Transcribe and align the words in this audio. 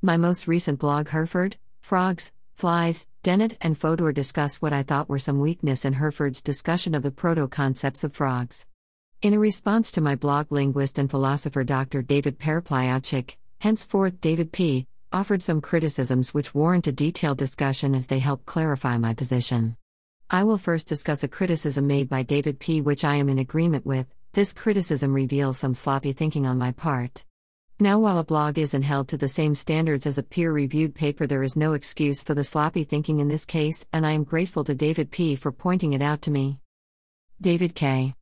My 0.00 0.16
most 0.16 0.46
recent 0.46 0.78
blog, 0.78 1.08
Hurford, 1.08 1.56
Frogs, 1.80 2.32
Flies, 2.54 3.08
Dennett, 3.24 3.56
and 3.60 3.76
Fodor 3.76 4.12
discuss 4.12 4.62
what 4.62 4.72
I 4.72 4.84
thought 4.84 5.08
were 5.08 5.18
some 5.18 5.40
weakness 5.40 5.84
in 5.84 5.94
Hurford's 5.94 6.40
discussion 6.40 6.94
of 6.94 7.02
the 7.02 7.10
proto 7.10 7.48
concepts 7.48 8.04
of 8.04 8.12
frogs. 8.12 8.64
In 9.22 9.34
a 9.34 9.40
response 9.40 9.90
to 9.90 10.00
my 10.00 10.14
blog, 10.14 10.52
linguist 10.52 11.00
and 11.00 11.10
philosopher 11.10 11.64
Dr. 11.64 12.00
David 12.00 12.38
Pereplyotchik, 12.38 13.38
henceforth 13.60 14.20
David 14.20 14.52
P., 14.52 14.86
offered 15.12 15.42
some 15.42 15.60
criticisms 15.60 16.32
which 16.32 16.54
warrant 16.54 16.86
a 16.86 16.92
detailed 16.92 17.38
discussion 17.38 17.96
if 17.96 18.06
they 18.06 18.20
help 18.20 18.46
clarify 18.46 18.98
my 18.98 19.14
position. 19.14 19.76
I 20.30 20.44
will 20.44 20.58
first 20.58 20.86
discuss 20.86 21.24
a 21.24 21.28
criticism 21.28 21.88
made 21.88 22.08
by 22.08 22.22
David 22.22 22.60
P., 22.60 22.80
which 22.80 23.02
I 23.02 23.16
am 23.16 23.28
in 23.28 23.40
agreement 23.40 23.84
with. 23.84 24.06
This 24.32 24.52
criticism 24.52 25.12
reveals 25.12 25.58
some 25.58 25.74
sloppy 25.74 26.12
thinking 26.12 26.46
on 26.46 26.56
my 26.56 26.70
part. 26.70 27.24
Now, 27.80 28.00
while 28.00 28.18
a 28.18 28.24
blog 28.24 28.58
isn't 28.58 28.82
held 28.82 29.06
to 29.08 29.16
the 29.16 29.28
same 29.28 29.54
standards 29.54 30.04
as 30.04 30.18
a 30.18 30.24
peer 30.24 30.52
reviewed 30.52 30.96
paper, 30.96 31.28
there 31.28 31.44
is 31.44 31.56
no 31.56 31.74
excuse 31.74 32.24
for 32.24 32.34
the 32.34 32.42
sloppy 32.42 32.82
thinking 32.82 33.20
in 33.20 33.28
this 33.28 33.44
case, 33.44 33.86
and 33.92 34.04
I 34.04 34.10
am 34.10 34.24
grateful 34.24 34.64
to 34.64 34.74
David 34.74 35.12
P. 35.12 35.36
for 35.36 35.52
pointing 35.52 35.92
it 35.92 36.02
out 36.02 36.20
to 36.22 36.32
me. 36.32 36.58
David 37.40 37.76
K. 37.76 38.14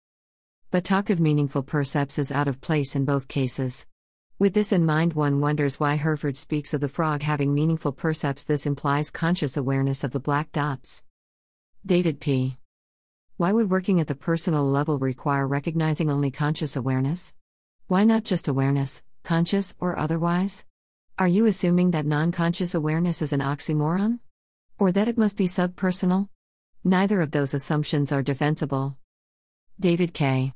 But 0.71 0.85
talk 0.85 1.09
of 1.09 1.21
meaningful 1.21 1.63
percepts 1.63 2.19
is 2.19 2.31
out 2.31 2.49
of 2.49 2.61
place 2.61 2.95
in 2.95 3.07
both 3.07 3.29
cases. 3.29 3.87
With 4.39 4.53
this 4.53 4.73
in 4.73 4.85
mind, 4.85 5.15
one 5.15 5.41
wonders 5.41 5.81
why 5.81 5.97
Hurford 5.97 6.37
speaks 6.37 6.75
of 6.75 6.83
the 6.83 6.89
frog 6.89 7.23
having 7.23 7.55
meaningful 7.55 7.93
percepts. 7.93 8.45
This 8.45 8.67
implies 8.67 9.11
conscious 9.11 9.57
awareness 9.57 10.05
of 10.05 10.11
the 10.11 10.21
black 10.21 10.53
dots. 10.53 11.03
David 11.87 12.21
P. 12.21 12.59
Why 13.39 13.53
would 13.53 13.71
working 13.71 14.01
at 14.01 14.07
the 14.07 14.15
personal 14.15 14.69
level 14.69 14.99
require 14.99 15.49
recognizing 15.49 16.11
only 16.11 16.31
conscious 16.31 16.77
awareness? 16.77 17.33
Why 17.87 18.05
not 18.05 18.25
just 18.25 18.49
awareness? 18.49 19.03
Conscious 19.27 19.75
or 19.81 19.99
otherwise? 19.99 20.65
Are 21.19 21.27
you 21.27 21.47
assuming 21.47 21.91
that 21.91 22.07
non 22.07 22.31
conscious 22.31 22.75
awareness 22.77 23.21
is 23.21 23.33
an 23.33 23.41
oxymoron? 23.41 24.21
Or 24.79 24.93
that 24.93 25.09
it 25.09 25.19
must 25.19 25.37
be 25.37 25.47
subpersonal? 25.47 26.29
Neither 26.85 27.21
of 27.21 27.33
those 27.33 27.53
assumptions 27.53 28.13
are 28.13 28.23
defensible. 28.23 28.97
David 29.81 30.15
K. 30.15 30.53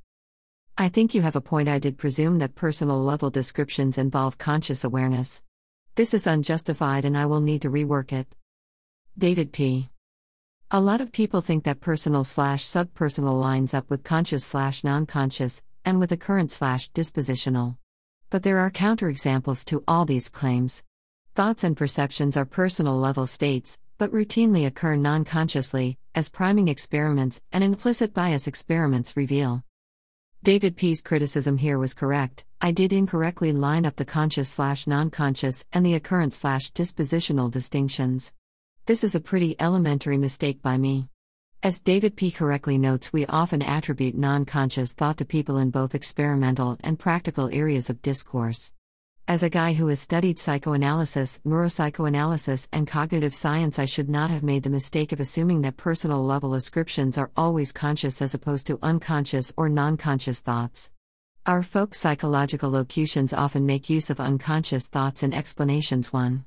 I 0.78 0.89
think 0.89 1.14
you 1.14 1.22
have 1.22 1.34
a 1.34 1.41
point. 1.41 1.69
I 1.69 1.81
did 1.81 1.98
presume 1.98 2.39
that 2.39 2.55
personal 2.55 3.03
level 3.03 3.28
descriptions 3.28 3.98
involve 3.98 4.39
conscious 4.39 4.84
awareness. 4.84 5.42
This 5.97 6.14
is 6.14 6.27
unjustified 6.27 7.05
and 7.05 7.19
I 7.19 7.27
will 7.27 7.41
need 7.41 7.62
to 7.62 7.70
rework 7.70 8.12
it. 8.12 8.28
David 9.19 9.53
P. 9.53 9.91
A 10.70 10.81
lot 10.81 11.00
of 11.00 11.11
people 11.11 11.41
think 11.41 11.64
that 11.64 11.81
personal 11.81 12.22
slash 12.22 12.64
subpersonal 12.64 13.41
lines 13.41 13.75
up 13.75 13.91
with 13.91 14.05
conscious 14.05 14.44
slash 14.44 14.84
non 14.84 15.06
conscious, 15.06 15.64
and 15.84 15.98
with 15.98 16.12
occurrent 16.12 16.53
slash 16.53 16.89
dispositional. 16.92 17.77
But 18.31 18.45
there 18.45 18.59
are 18.61 18.70
counterexamples 18.70 19.64
to 19.67 19.83
all 19.86 20.05
these 20.05 20.28
claims. 20.28 20.84
Thoughts 21.34 21.64
and 21.64 21.77
perceptions 21.77 22.37
are 22.37 22.45
personal 22.45 22.97
level 22.97 23.27
states, 23.27 23.78
but 23.98 24.12
routinely 24.12 24.67
occur 24.67 24.97
non 24.97 25.25
consciously, 25.25 25.98
as 26.14 26.28
priming 26.28 26.69
experiments 26.69 27.42
and 27.53 27.62
implicit 27.62 28.14
bias 28.14 28.47
experiments 28.47 29.17
reveal. 29.17 29.64
David 30.42 30.77
P.'s 30.77 31.03
criticism 31.03 31.59
here 31.59 31.77
was 31.77 31.92
correct. 31.92 32.47
I 32.62 32.70
did 32.70 32.95
incorrectly 32.95 33.53
line 33.53 33.84
up 33.84 33.97
the 33.97 34.05
conscious 34.06 34.48
slash 34.48 34.87
non 34.87 35.11
conscious 35.11 35.67
and 35.72 35.84
the 35.84 35.94
occurrence 35.94 36.37
slash 36.37 36.72
dispositional 36.72 37.50
distinctions. 37.50 38.33
This 38.87 39.05
is 39.05 39.15
a 39.15 39.20
pretty 39.20 39.55
elementary 39.61 40.17
mistake 40.17 40.62
by 40.62 40.78
me. 40.78 41.09
As 41.62 41.78
David 41.78 42.16
P. 42.16 42.30
correctly 42.30 42.78
notes, 42.78 43.12
we 43.12 43.27
often 43.27 43.61
attribute 43.61 44.16
non 44.16 44.47
conscious 44.47 44.94
thought 44.94 45.19
to 45.19 45.27
people 45.27 45.58
in 45.58 45.69
both 45.69 45.94
experimental 45.94 46.78
and 46.83 46.98
practical 46.98 47.50
areas 47.53 47.91
of 47.91 48.00
discourse. 48.00 48.72
As 49.28 49.42
a 49.42 49.50
guy 49.50 49.75
who 49.75 49.88
has 49.88 50.00
studied 50.00 50.38
psychoanalysis, 50.38 51.38
neuropsychoanalysis, 51.44 52.66
and 52.72 52.86
cognitive 52.86 53.34
science, 53.34 53.78
I 53.78 53.84
should 53.84 54.08
not 54.08 54.31
have 54.31 54.42
made 54.42 54.62
the 54.62 54.70
mistake 54.70 55.12
of 55.12 55.20
assuming 55.20 55.61
that 55.61 55.77
personal 55.77 56.25
level 56.25 56.55
ascriptions 56.55 57.19
are 57.19 57.31
always 57.36 57.72
conscious 57.72 58.22
as 58.22 58.33
opposed 58.33 58.66
to 58.69 58.78
unconscious 58.83 59.53
or 59.54 59.69
non 59.69 59.98
conscious 59.98 60.41
thoughts. 60.41 60.88
Our 61.44 61.62
folk 61.62 61.94
psychological 61.94 62.71
locutions 62.71 63.34
often 63.34 63.66
make 63.66 63.91
use 63.91 64.09
of 64.09 64.19
unconscious 64.19 64.88
thoughts 64.88 65.22
in 65.22 65.34
explanations 65.34 66.10
1. 66.10 66.47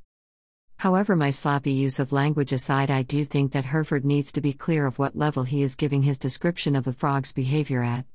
However, 0.84 1.16
my 1.16 1.32
sloppy 1.32 1.72
use 1.72 1.98
of 1.98 2.12
language 2.12 2.52
aside, 2.52 2.92
I 2.92 3.04
do 3.04 3.24
think 3.24 3.54
that 3.54 3.64
Hurford 3.64 4.04
needs 4.04 4.34
to 4.34 4.42
be 4.42 4.52
clear 4.52 4.86
of 4.86 5.00
what 5.00 5.16
level 5.16 5.44
he 5.44 5.62
is 5.62 5.78
giving 5.78 6.04
his 6.04 6.18
description 6.18 6.76
of 6.76 6.84
the 6.84 6.92
frog's 6.92 7.32
behavior 7.32 7.82
at. 7.82 8.06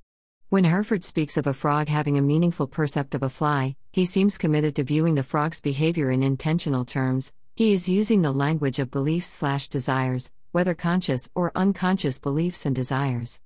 When 0.50 0.64
Hurford 0.64 1.02
speaks 1.02 1.38
of 1.38 1.46
a 1.46 1.54
frog 1.54 1.88
having 1.88 2.18
a 2.18 2.20
meaningful 2.20 2.66
percept 2.66 3.14
of 3.14 3.22
a 3.22 3.30
fly, 3.30 3.74
he 3.90 4.04
seems 4.04 4.36
committed 4.36 4.76
to 4.76 4.84
viewing 4.84 5.14
the 5.14 5.22
frog's 5.22 5.62
behavior 5.62 6.10
in 6.10 6.22
intentional 6.22 6.84
terms. 6.84 7.32
He 7.56 7.72
is 7.72 7.88
using 7.88 8.20
the 8.20 8.32
language 8.32 8.78
of 8.78 8.90
beliefs 8.90 9.28
slash 9.28 9.68
desires, 9.68 10.30
whether 10.52 10.74
conscious 10.74 11.30
or 11.34 11.52
unconscious 11.54 12.20
beliefs 12.20 12.66
and 12.66 12.76
desires. 12.76 13.40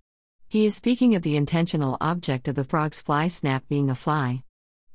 He 0.48 0.66
is 0.66 0.74
speaking 0.74 1.14
of 1.14 1.22
the 1.22 1.36
intentional 1.36 1.96
object 2.00 2.48
of 2.48 2.56
the 2.56 2.64
frog's 2.64 3.00
fly 3.00 3.28
snap 3.28 3.68
being 3.68 3.88
a 3.88 3.94
fly. 3.94 4.42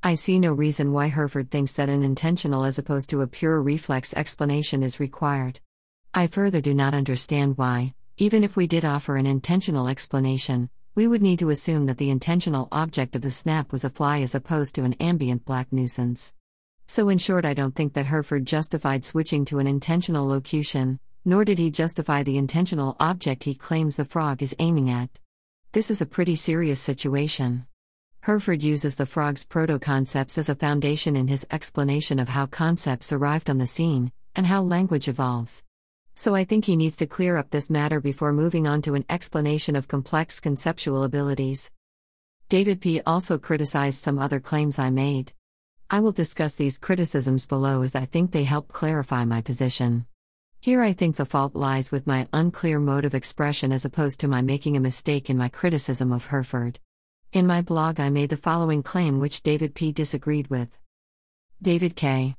I 0.07 0.15
see 0.15 0.39
no 0.39 0.53
reason 0.53 0.93
why 0.93 1.09
Hurford 1.09 1.51
thinks 1.51 1.73
that 1.73 1.89
an 1.89 2.01
intentional 2.01 2.63
as 2.63 2.79
opposed 2.79 3.09
to 3.09 3.19
a 3.19 3.27
pure 3.27 3.61
reflex 3.61 4.13
explanation 4.13 4.81
is 4.81 5.01
required. 5.01 5.59
I 6.13 6.27
further 6.27 6.61
do 6.61 6.73
not 6.73 6.93
understand 6.93 7.57
why, 7.57 7.93
even 8.15 8.41
if 8.41 8.55
we 8.55 8.67
did 8.67 8.85
offer 8.85 9.17
an 9.17 9.25
intentional 9.25 9.89
explanation, 9.89 10.69
we 10.95 11.07
would 11.07 11.21
need 11.21 11.39
to 11.39 11.49
assume 11.49 11.87
that 11.87 11.97
the 11.97 12.09
intentional 12.09 12.69
object 12.71 13.17
of 13.17 13.21
the 13.21 13.29
snap 13.29 13.73
was 13.73 13.83
a 13.83 13.89
fly 13.89 14.21
as 14.21 14.33
opposed 14.33 14.75
to 14.75 14.85
an 14.85 14.93
ambient 14.93 15.43
black 15.43 15.73
nuisance. 15.73 16.33
So, 16.87 17.09
in 17.09 17.17
short, 17.17 17.43
I 17.43 17.53
don't 17.53 17.75
think 17.75 17.91
that 17.91 18.05
Hurford 18.05 18.45
justified 18.45 19.03
switching 19.03 19.43
to 19.43 19.59
an 19.59 19.67
intentional 19.67 20.25
locution, 20.25 21.01
nor 21.25 21.43
did 21.43 21.57
he 21.57 21.69
justify 21.69 22.23
the 22.23 22.37
intentional 22.37 22.95
object 22.97 23.43
he 23.43 23.55
claims 23.55 23.97
the 23.97 24.05
frog 24.05 24.41
is 24.41 24.55
aiming 24.57 24.89
at. 24.89 25.09
This 25.73 25.91
is 25.91 26.01
a 26.01 26.05
pretty 26.05 26.37
serious 26.37 26.79
situation. 26.79 27.65
Hurford 28.21 28.61
uses 28.61 28.95
the 28.95 29.05
frog's 29.05 29.45
proto 29.45 29.79
concepts 29.79 30.37
as 30.37 30.49
a 30.49 30.55
foundation 30.55 31.15
in 31.15 31.27
his 31.27 31.47
explanation 31.51 32.19
of 32.19 32.29
how 32.29 32.45
concepts 32.45 33.13
arrived 33.13 33.49
on 33.49 33.57
the 33.57 33.67
scene, 33.67 34.11
and 34.35 34.45
how 34.45 34.61
language 34.61 35.07
evolves. 35.07 35.63
So 36.15 36.35
I 36.35 36.43
think 36.43 36.65
he 36.65 36.75
needs 36.75 36.97
to 36.97 37.05
clear 37.05 37.37
up 37.37 37.51
this 37.51 37.69
matter 37.69 37.99
before 38.01 38.33
moving 38.33 38.67
on 38.67 38.81
to 38.81 38.95
an 38.95 39.05
explanation 39.09 39.75
of 39.75 39.87
complex 39.87 40.39
conceptual 40.39 41.03
abilities. 41.03 41.71
David 42.49 42.81
P. 42.81 43.01
also 43.05 43.37
criticized 43.37 43.99
some 43.99 44.17
other 44.17 44.39
claims 44.39 44.79
I 44.79 44.89
made. 44.89 45.33
I 45.89 45.99
will 45.99 46.11
discuss 46.11 46.55
these 46.55 46.77
criticisms 46.77 47.45
below 47.45 47.81
as 47.81 47.95
I 47.95 48.05
think 48.05 48.31
they 48.31 48.45
help 48.45 48.67
clarify 48.67 49.25
my 49.25 49.41
position. 49.41 50.05
Here 50.59 50.81
I 50.81 50.91
think 50.91 51.15
the 51.15 51.25
fault 51.25 51.55
lies 51.55 51.91
with 51.91 52.07
my 52.07 52.27
unclear 52.33 52.79
mode 52.79 53.05
of 53.05 53.15
expression 53.15 53.71
as 53.71 53.85
opposed 53.85 54.19
to 54.21 54.27
my 54.27 54.41
making 54.41 54.75
a 54.75 54.81
mistake 54.81 55.29
in 55.29 55.37
my 55.37 55.49
criticism 55.49 56.11
of 56.11 56.25
Hurford. 56.25 56.79
In 57.33 57.45
my 57.45 57.61
blog, 57.61 57.99
I 57.99 58.09
made 58.09 58.29
the 58.29 58.37
following 58.37 58.81
claim 58.81 59.19
which 59.19 59.43
David 59.43 59.75
P. 59.75 59.91
disagreed 59.91 60.47
with. 60.47 60.69
David 61.61 61.95
K. 61.95 62.37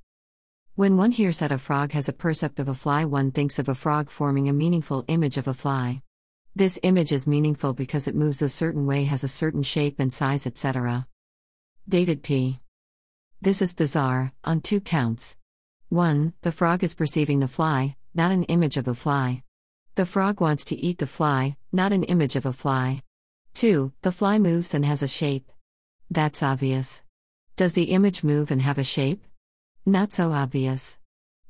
When 0.76 0.97
one 0.97 1.10
hears 1.10 1.38
that 1.38 1.53
a 1.53 1.59
frog 1.59 1.93
has 1.93 2.09
a 2.09 2.12
percept 2.12 2.59
of 2.59 2.69
a 2.69 2.75
fly, 2.75 3.04
one 3.04 3.31
thinks 3.31 3.59
of 3.59 3.69
a 3.69 3.75
frog 3.75 4.09
forming 4.09 4.49
a 4.49 4.53
meaningful 4.54 5.04
image 5.06 5.37
of 5.37 5.47
a 5.47 5.53
fly. 5.53 6.00
This 6.56 6.78
image 6.82 7.12
is 7.12 7.26
meaningful 7.26 7.75
because 7.75 8.09
it 8.09 8.15
moves 8.15 8.41
a 8.41 8.49
certain 8.49 8.87
way, 8.87 9.04
has 9.04 9.22
a 9.22 9.28
certain 9.28 9.62
shape 9.62 9.97
and 10.00 10.10
size, 10.10 10.47
etc. 10.47 11.06
David 11.87 12.22
P. 12.22 12.60
This 13.43 13.60
is 13.60 13.75
bizarre, 13.75 14.32
on 14.43 14.62
two 14.62 14.81
counts. 14.81 15.37
1. 15.91 16.32
The 16.41 16.53
frog 16.53 16.82
is 16.82 16.94
perceiving 16.94 17.41
the 17.41 17.47
fly, 17.47 17.97
not 18.15 18.32
an 18.32 18.44
image 18.44 18.78
of 18.78 18.88
a 18.88 18.94
fly. 18.94 19.43
The 19.97 20.06
frog 20.06 20.41
wants 20.41 20.65
to 20.66 20.76
eat 20.76 20.99
the 20.99 21.06
fly, 21.06 21.59
not 21.72 21.93
an 21.93 22.05
image 22.05 22.37
of 22.37 22.47
a 22.47 22.53
fly. 22.55 23.03
2. 23.55 23.93
The 24.03 24.13
fly 24.13 24.39
moves 24.39 24.75
and 24.75 24.85
has 24.85 25.03
a 25.03 25.09
shape. 25.09 25.51
That's 26.11 26.43
obvious. 26.43 27.03
Does 27.57 27.73
the 27.73 27.91
image 27.91 28.23
move 28.23 28.51
and 28.51 28.63
have 28.63 28.79
a 28.79 28.85
shape? 28.85 29.25
Not 29.85 30.13
so 30.13 30.33
obvious. 30.33 30.99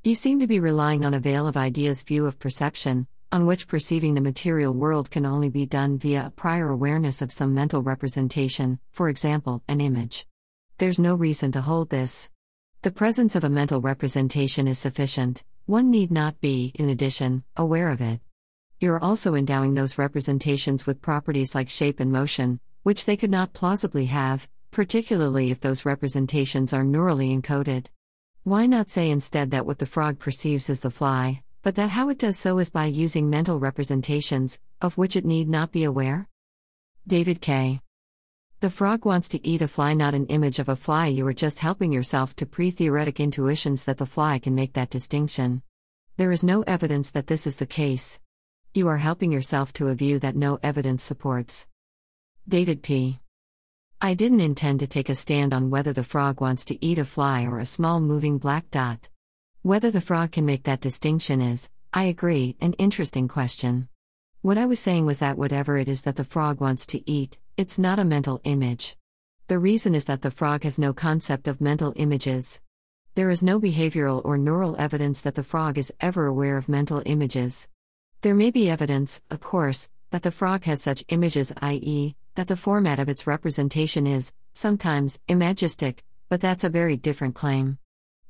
You 0.05 0.15
seem 0.15 0.41
to 0.41 0.47
be 0.47 0.61
relying 0.61 1.05
on 1.05 1.15
a 1.15 1.21
veil 1.21 1.47
of 1.47 1.56
ideas 1.56 2.03
view 2.03 2.25
of 2.27 2.39
perception, 2.39 3.06
on 3.31 3.45
which 3.45 3.69
perceiving 3.69 4.15
the 4.15 4.21
material 4.21 4.73
world 4.73 5.11
can 5.11 5.27
only 5.27 5.49
be 5.49 5.67
done 5.67 5.99
via 5.99 6.27
a 6.27 6.31
prior 6.31 6.69
awareness 6.69 7.21
of 7.21 7.31
some 7.31 7.53
mental 7.53 7.83
representation, 7.83 8.79
for 8.93 9.09
example, 9.09 9.62
an 9.69 9.81
image. 9.81 10.27
There's 10.79 10.99
no 10.99 11.15
reason 11.15 11.53
to 11.53 11.61
hold 11.61 11.91
this. 11.91 12.31
The 12.83 12.91
presence 12.91 13.35
of 13.35 13.44
a 13.44 13.51
mental 13.51 13.81
representation 13.81 14.67
is 14.69 14.79
sufficient, 14.79 15.44
one 15.67 15.91
need 15.91 16.11
not 16.11 16.41
be, 16.41 16.73
in 16.77 16.89
addition, 16.89 17.44
aware 17.56 17.91
of 17.91 18.01
it. 18.01 18.21
You're 18.81 19.03
also 19.03 19.35
endowing 19.35 19.75
those 19.75 19.99
representations 19.99 20.87
with 20.87 21.03
properties 21.03 21.53
like 21.53 21.69
shape 21.69 21.99
and 21.99 22.13
motion, 22.13 22.61
which 22.85 23.07
they 23.07 23.17
could 23.17 23.31
not 23.31 23.53
plausibly 23.53 24.07
have, 24.07 24.49
particularly 24.71 25.51
if 25.51 25.59
those 25.59 25.85
representations 25.85 26.73
are 26.73 26.85
neurally 26.85 27.37
encoded. 27.37 27.87
Why 28.45 28.67
not 28.67 28.89
say 28.89 29.11
instead 29.11 29.51
that 29.51 29.67
what 29.67 29.81
the 29.81 29.87
frog 29.87 30.21
perceives 30.21 30.71
is 30.71 30.79
the 30.79 30.91
fly, 30.91 31.43
but 31.63 31.75
that 31.75 31.91
how 31.91 32.09
it 32.09 32.19
does 32.19 32.39
so 32.39 32.59
is 32.59 32.71
by 32.71 32.87
using 32.87 33.29
mental 33.29 33.59
representations, 33.59 34.61
of 34.81 34.97
which 34.97 35.17
it 35.17 35.25
need 35.25 35.49
not 35.49 35.73
be 35.73 35.83
aware? 35.83 36.29
David 37.05 37.41
K. 37.41 37.81
The 38.61 38.71
frog 38.71 39.05
wants 39.05 39.29
to 39.31 39.45
eat 39.45 39.61
a 39.61 39.67
fly, 39.67 39.93
not 39.95 40.15
an 40.15 40.27
image 40.27 40.61
of 40.61 40.69
a 40.69 40.77
fly. 40.77 41.09
You 41.09 41.27
are 41.27 41.33
just 41.33 41.59
helping 41.59 41.93
yourself 41.93 42.37
to 42.37 42.47
pre 42.47 42.71
theoretic 42.71 43.19
intuitions 43.19 43.85
that 43.85 43.99
the 43.99 44.07
fly 44.07 44.39
can 44.39 44.55
make 44.55 44.75
that 44.75 44.91
distinction. 44.91 45.63
There 46.17 46.31
is 46.31 46.45
no 46.45 46.63
evidence 46.63 47.11
that 47.11 47.27
this 47.27 47.45
is 47.45 47.57
the 47.57 47.67
case. 47.67 48.21
You 48.75 48.87
are 48.88 48.99
helping 48.99 49.32
yourself 49.32 49.73
to 49.75 49.88
a 49.88 49.94
view 49.94 50.19
that 50.19 50.37
no 50.37 50.59
evidence 50.62 51.03
supports. 51.03 51.67
David 52.47 52.82
P. 52.82 53.19
I 54.00 54.12
didn't 54.12 54.41
intend 54.41 54.81
to 54.81 54.87
take 54.87 55.09
a 55.09 55.15
stand 55.15 55.55
on 55.55 55.70
whether 55.70 55.94
the 55.94 56.05
frog 56.05 56.43
wants 56.43 56.67
to 56.67 56.85
eat 56.85 56.99
a 56.99 57.05
fly 57.06 57.44
or 57.44 57.61
a 57.61 57.67
small 57.67 57.99
moving 57.99 58.37
black 58.37 58.70
dot. 58.70 59.09
Whether 59.62 59.91
the 59.91 60.03
frog 60.03 60.32
can 60.32 60.44
make 60.44 60.65
that 60.65 60.82
distinction 60.82 61.41
is, 61.41 61.70
I 61.94 62.05
agree, 62.05 62.56
an 62.61 62.75
interesting 62.75 63.26
question. 63.26 63.88
What 64.43 64.59
I 64.59 64.67
was 64.67 64.79
saying 64.79 65.06
was 65.06 65.19
that 65.20 65.38
whatever 65.38 65.79
it 65.79 65.88
is 65.88 66.03
that 66.03 66.17
the 66.17 66.23
frog 66.23 66.61
wants 66.61 66.87
to 66.88 67.11
eat, 67.11 67.38
it's 67.56 67.79
not 67.79 67.99
a 67.99 68.05
mental 68.05 68.41
image. 68.44 68.97
The 69.47 69.59
reason 69.59 69.94
is 69.94 70.05
that 70.05 70.20
the 70.20 70.31
frog 70.31 70.65
has 70.65 70.79
no 70.79 70.93
concept 70.93 71.49
of 71.49 71.61
mental 71.61 71.94
images. 71.97 72.61
There 73.15 73.31
is 73.31 73.43
no 73.43 73.59
behavioral 73.59 74.20
or 74.26 74.37
neural 74.37 74.76
evidence 74.79 75.23
that 75.23 75.37
the 75.37 75.43
frog 75.43 75.79
is 75.79 75.93
ever 76.00 76.26
aware 76.26 76.59
of 76.59 76.69
mental 76.69 77.03
images. 77.06 77.67
There 78.20 78.35
may 78.35 78.50
be 78.50 78.69
evidence, 78.69 79.23
of 79.31 79.38
course, 79.38 79.88
that 80.11 80.25
the 80.25 80.32
frog 80.32 80.65
has 80.65 80.82
such 80.82 81.05
images, 81.09 81.53
i.e., 81.62 82.17
that 82.35 82.49
the 82.49 82.56
format 82.56 82.99
of 82.99 83.09
its 83.09 83.29
representation 83.29 84.09
is, 84.09 84.32
sometimes, 84.55 85.20
imagistic, 85.29 86.03
but 86.29 86.41
that's 86.41 86.65
a 86.65 86.69
very 86.69 86.97
different 86.97 87.37
claim. 87.37 87.79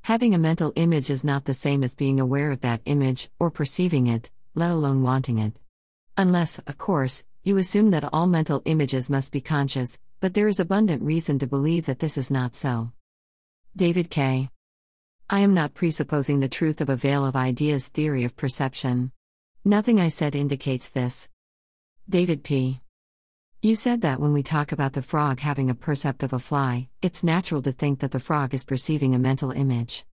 Having 0.03 0.35
a 0.35 0.39
mental 0.39 0.75
image 0.77 1.09
is 1.09 1.25
not 1.25 1.47
the 1.47 1.55
same 1.55 1.83
as 1.83 1.95
being 1.95 2.21
aware 2.21 2.51
of 2.51 2.61
that 2.61 2.83
image, 2.85 3.31
or 3.39 3.51
perceiving 3.51 4.09
it, 4.09 4.31
let 4.55 4.71
alone 4.71 5.03
wanting 5.03 5.39
it. 5.39 5.59
Unless, 6.19 6.59
of 6.59 6.77
course, 6.77 7.25
you 7.43 7.57
assume 7.57 7.91
that 7.93 8.13
all 8.13 8.27
mental 8.27 8.61
images 8.67 9.09
must 9.09 9.33
be 9.33 9.41
conscious, 9.41 9.99
but 10.21 10.35
there 10.35 10.49
is 10.49 10.61
abundant 10.61 11.03
reason 11.03 11.39
to 11.39 11.47
believe 11.47 11.87
that 11.87 12.01
this 12.01 12.19
is 12.19 12.31
not 12.31 12.55
so. 12.55 12.93
David 13.75 14.11
K. 14.11 14.51
I 15.31 15.41
am 15.41 15.55
not 15.55 15.73
presupposing 15.73 16.41
the 16.41 16.49
truth 16.49 16.83
of 16.83 16.91
a 16.91 16.97
veil 16.97 17.25
of 17.25 17.37
ideas 17.37 17.89
theory 17.89 18.25
of 18.25 18.37
perception. 18.37 19.13
Nothing 19.65 20.01
I 20.01 20.09
said 20.09 20.35
indicates 20.35 20.89
this. 20.89 21.29
David 22.09 22.45
P. 22.45 22.81
You 23.61 23.75
said 23.75 24.03
that 24.03 24.21
when 24.21 24.33
we 24.33 24.43
talk 24.43 24.71
about 24.71 24.93
the 24.93 25.03
frog 25.03 25.41
having 25.41 25.69
a 25.69 25.75
percept 25.75 26.23
of 26.23 26.33
a 26.33 26.39
fly, 26.39 26.89
it's 27.03 27.25
natural 27.25 27.61
to 27.63 27.73
think 27.73 27.99
that 27.99 28.13
the 28.13 28.21
frog 28.21 28.55
is 28.55 28.65
perceiving 28.65 29.15
a 29.15 29.19
mental 29.19 29.51
image. 29.51 30.07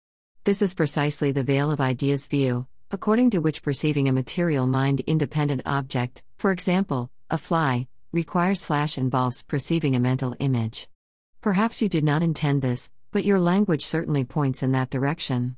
This 0.45 0.62
is 0.62 0.74
precisely 0.74 1.31
the 1.31 1.44
veil 1.44 1.69
of 1.72 1.81
ideas 1.81 2.25
view, 2.28 2.68
according 2.90 3.31
to 3.31 3.40
which 3.40 3.63
perceiving 3.63 4.07
a 4.07 4.13
material 4.13 4.66
mind 4.66 5.01
independent 5.01 5.62
object, 5.66 6.24
for 6.38 6.51
example, 6.51 7.12
a 7.30 7.38
fly, 7.38 7.88
requires 8.13 8.62
slash 8.62 8.98
involves 8.98 9.44
perceiving 9.44 9.96
a 9.96 10.00
mental 10.00 10.36
image. 10.39 10.88
Perhaps 11.42 11.81
you 11.81 11.89
did 11.89 12.06
not 12.06 12.24
intend 12.24 12.62
this, 12.62 12.92
but 13.12 13.25
your 13.25 13.39
language 13.39 13.86
certainly 13.86 14.24
points 14.24 14.63
in 14.63 14.72
that 14.72 14.89
direction. 14.89 15.57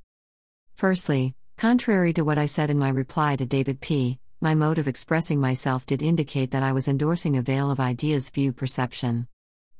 Firstly, 0.74 1.36
contrary 1.58 2.14
to 2.14 2.24
what 2.24 2.38
I 2.38 2.46
said 2.46 2.70
in 2.70 2.78
my 2.78 2.90
reply 2.90 3.36
to 3.36 3.46
David 3.46 3.82
P., 3.82 4.20
my 4.42 4.54
mode 4.54 4.78
of 4.78 4.88
expressing 4.88 5.40
myself 5.40 5.86
did 5.86 6.02
indicate 6.02 6.52
that 6.52 6.64
I 6.64 6.72
was 6.72 6.88
endorsing 6.88 7.38
a 7.38 7.42
veil 7.42 7.72
of 7.72 7.80
ideas 7.80 8.30
view 8.30 8.52
perception. 8.52 9.28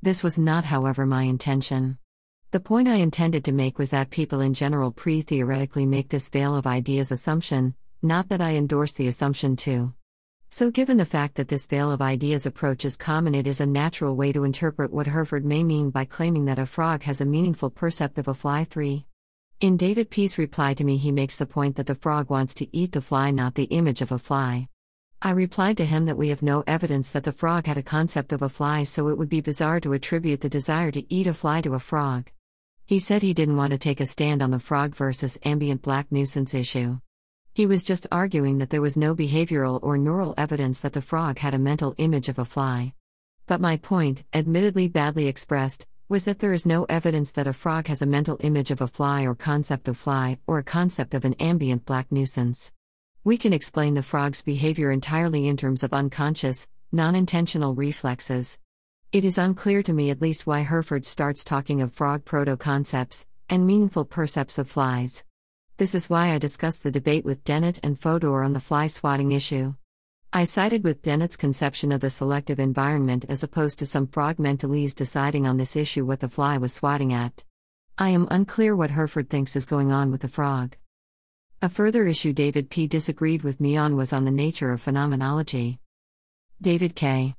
This 0.02 0.22
was 0.22 0.38
not, 0.38 0.64
however, 0.64 1.06
my 1.06 1.24
intention. 1.24 1.98
The 2.50 2.60
point 2.60 2.88
I 2.88 2.96
intended 2.96 3.44
to 3.44 3.52
make 3.52 3.78
was 3.78 3.90
that 3.90 4.10
people 4.10 4.40
in 4.40 4.54
general 4.54 4.90
pre 4.90 5.20
theoretically 5.20 5.84
make 5.84 6.08
this 6.08 6.28
veil 6.28 6.56
of 6.56 6.66
ideas 6.66 7.12
assumption, 7.12 7.74
not 8.02 8.28
that 8.28 8.40
I 8.40 8.54
endorse 8.54 8.94
the 8.94 9.08
assumption 9.08 9.56
too. 9.56 9.92
So, 10.48 10.70
given 10.70 10.96
the 10.96 11.04
fact 11.04 11.34
that 11.34 11.48
this 11.48 11.66
veil 11.66 11.90
of 11.90 12.00
ideas 12.00 12.46
approach 12.46 12.84
is 12.84 12.96
common, 12.96 13.34
it 13.34 13.46
is 13.46 13.60
a 13.60 13.66
natural 13.66 14.16
way 14.16 14.32
to 14.32 14.44
interpret 14.44 14.92
what 14.92 15.08
Hurford 15.08 15.44
may 15.44 15.64
mean 15.64 15.90
by 15.90 16.04
claiming 16.04 16.46
that 16.46 16.58
a 16.58 16.66
frog 16.66 17.02
has 17.02 17.20
a 17.20 17.26
meaningful 17.26 17.68
percept 17.68 18.16
of 18.16 18.28
a 18.28 18.34
fly. 18.34 18.64
3. 18.64 19.04
In 19.58 19.78
David 19.78 20.10
P.'s 20.10 20.36
reply 20.36 20.74
to 20.74 20.84
me, 20.84 20.98
he 20.98 21.10
makes 21.10 21.36
the 21.36 21.46
point 21.46 21.76
that 21.76 21.86
the 21.86 21.94
frog 21.94 22.28
wants 22.28 22.52
to 22.56 22.76
eat 22.76 22.92
the 22.92 23.00
fly, 23.00 23.30
not 23.30 23.54
the 23.54 23.64
image 23.64 24.02
of 24.02 24.12
a 24.12 24.18
fly. 24.18 24.68
I 25.22 25.30
replied 25.30 25.78
to 25.78 25.86
him 25.86 26.04
that 26.04 26.18
we 26.18 26.28
have 26.28 26.42
no 26.42 26.62
evidence 26.66 27.10
that 27.12 27.24
the 27.24 27.32
frog 27.32 27.64
had 27.64 27.78
a 27.78 27.82
concept 27.82 28.34
of 28.34 28.42
a 28.42 28.50
fly, 28.50 28.82
so 28.82 29.08
it 29.08 29.16
would 29.16 29.30
be 29.30 29.40
bizarre 29.40 29.80
to 29.80 29.94
attribute 29.94 30.42
the 30.42 30.50
desire 30.50 30.90
to 30.90 31.10
eat 31.10 31.26
a 31.26 31.32
fly 31.32 31.62
to 31.62 31.72
a 31.72 31.78
frog. 31.78 32.30
He 32.84 32.98
said 32.98 33.22
he 33.22 33.32
didn't 33.32 33.56
want 33.56 33.70
to 33.70 33.78
take 33.78 33.98
a 33.98 34.04
stand 34.04 34.42
on 34.42 34.50
the 34.50 34.58
frog 34.58 34.94
versus 34.94 35.38
ambient 35.42 35.80
black 35.80 36.12
nuisance 36.12 36.52
issue. 36.52 37.00
He 37.54 37.64
was 37.64 37.82
just 37.82 38.06
arguing 38.12 38.58
that 38.58 38.68
there 38.68 38.82
was 38.82 38.98
no 38.98 39.14
behavioral 39.14 39.80
or 39.82 39.96
neural 39.96 40.34
evidence 40.36 40.80
that 40.80 40.92
the 40.92 41.00
frog 41.00 41.38
had 41.38 41.54
a 41.54 41.58
mental 41.58 41.94
image 41.96 42.28
of 42.28 42.38
a 42.38 42.44
fly. 42.44 42.92
But 43.46 43.62
my 43.62 43.78
point, 43.78 44.22
admittedly 44.34 44.88
badly 44.88 45.28
expressed, 45.28 45.86
was 46.08 46.24
that 46.24 46.38
there 46.38 46.52
is 46.52 46.64
no 46.64 46.84
evidence 46.84 47.32
that 47.32 47.48
a 47.48 47.52
frog 47.52 47.88
has 47.88 48.00
a 48.00 48.06
mental 48.06 48.36
image 48.40 48.70
of 48.70 48.80
a 48.80 48.86
fly 48.86 49.22
or 49.22 49.34
concept 49.34 49.88
of 49.88 49.96
fly, 49.96 50.38
or 50.46 50.58
a 50.58 50.62
concept 50.62 51.14
of 51.14 51.24
an 51.24 51.34
ambient 51.34 51.84
black 51.84 52.12
nuisance. 52.12 52.70
We 53.24 53.36
can 53.36 53.52
explain 53.52 53.94
the 53.94 54.04
frog's 54.04 54.40
behavior 54.40 54.92
entirely 54.92 55.48
in 55.48 55.56
terms 55.56 55.82
of 55.82 55.92
unconscious, 55.92 56.68
non 56.92 57.16
intentional 57.16 57.74
reflexes. 57.74 58.56
It 59.10 59.24
is 59.24 59.36
unclear 59.36 59.82
to 59.82 59.92
me 59.92 60.10
at 60.10 60.22
least 60.22 60.46
why 60.46 60.62
Hurford 60.62 61.04
starts 61.04 61.42
talking 61.42 61.82
of 61.82 61.92
frog 61.92 62.24
proto 62.24 62.56
concepts 62.56 63.26
and 63.50 63.66
meaningful 63.66 64.04
percepts 64.04 64.58
of 64.58 64.70
flies. 64.70 65.24
This 65.76 65.92
is 65.92 66.08
why 66.08 66.32
I 66.32 66.38
discussed 66.38 66.84
the 66.84 66.92
debate 66.92 67.24
with 67.24 67.42
Dennett 67.42 67.80
and 67.82 67.98
Fodor 67.98 68.44
on 68.44 68.52
the 68.52 68.60
fly 68.60 68.86
swatting 68.86 69.32
issue. 69.32 69.74
I 70.36 70.44
sided 70.44 70.84
with 70.84 71.00
Dennett's 71.00 71.34
conception 71.34 71.90
of 71.92 72.02
the 72.02 72.10
selective 72.10 72.60
environment 72.60 73.24
as 73.26 73.42
opposed 73.42 73.78
to 73.78 73.86
some 73.86 74.06
frog 74.06 74.36
mentalese 74.36 74.94
deciding 74.94 75.46
on 75.46 75.56
this 75.56 75.76
issue 75.76 76.04
what 76.04 76.20
the 76.20 76.28
fly 76.28 76.58
was 76.58 76.74
swatting 76.74 77.14
at. 77.14 77.42
I 77.96 78.10
am 78.10 78.28
unclear 78.30 78.76
what 78.76 78.90
Hurford 78.90 79.30
thinks 79.30 79.56
is 79.56 79.64
going 79.64 79.92
on 79.92 80.10
with 80.10 80.20
the 80.20 80.28
frog. 80.28 80.76
A 81.62 81.70
further 81.70 82.06
issue 82.06 82.34
David 82.34 82.68
P. 82.68 82.86
disagreed 82.86 83.44
with 83.44 83.62
me 83.62 83.78
on 83.78 83.96
was 83.96 84.12
on 84.12 84.26
the 84.26 84.30
nature 84.30 84.72
of 84.72 84.82
phenomenology. 84.82 85.78
David 86.60 86.94
K. 86.94 87.34